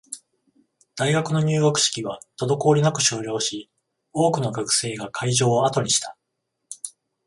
[0.95, 3.69] 大学の入学式は滞りなく終了し、
[4.13, 6.17] 多くの学生が会場を後にした